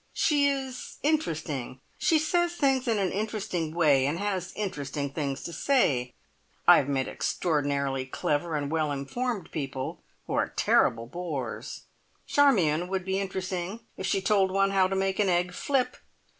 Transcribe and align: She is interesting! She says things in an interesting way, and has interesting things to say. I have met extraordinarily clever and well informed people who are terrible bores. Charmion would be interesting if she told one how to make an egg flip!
She 0.13 0.47
is 0.47 0.97
interesting! 1.03 1.79
She 1.99 2.17
says 2.17 2.53
things 2.55 2.87
in 2.87 2.97
an 2.97 3.11
interesting 3.11 3.71
way, 3.75 4.07
and 4.07 4.17
has 4.17 4.51
interesting 4.55 5.11
things 5.13 5.43
to 5.43 5.53
say. 5.53 6.15
I 6.67 6.77
have 6.77 6.89
met 6.89 7.07
extraordinarily 7.07 8.07
clever 8.07 8.55
and 8.55 8.71
well 8.71 8.91
informed 8.91 9.51
people 9.51 10.01
who 10.25 10.33
are 10.33 10.49
terrible 10.55 11.05
bores. 11.05 11.83
Charmion 12.25 12.87
would 12.87 13.05
be 13.05 13.19
interesting 13.19 13.81
if 13.95 14.07
she 14.07 14.21
told 14.23 14.49
one 14.49 14.71
how 14.71 14.87
to 14.87 14.95
make 14.95 15.19
an 15.19 15.29
egg 15.29 15.53
flip! 15.53 15.95